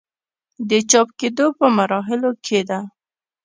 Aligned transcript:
د 0.69 0.71
چاپ 0.91 1.07
کيدو 1.19 1.45
پۀ 1.57 1.65
مراحلو 1.77 2.29
کښې 2.43 2.61
ده 2.69 2.79